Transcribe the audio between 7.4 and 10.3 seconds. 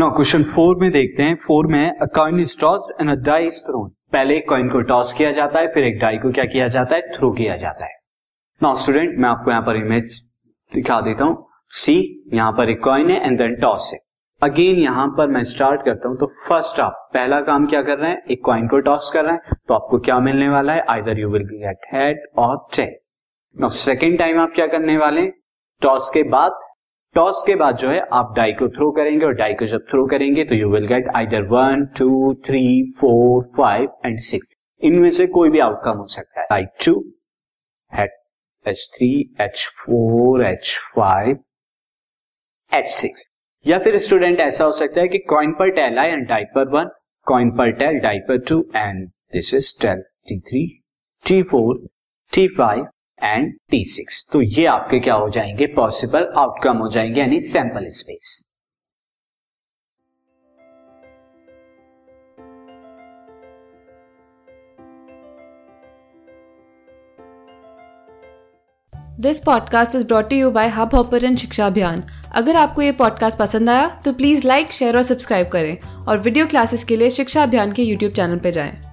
जाता है। Now student मैं आपको यहाँ पर इमेज